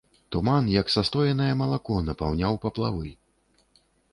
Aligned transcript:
Туман, 0.35 0.69
як 0.75 0.87
састоенае 0.93 1.51
малако, 1.61 1.99
напаўняў 2.09 2.59
паплавы. 2.65 3.15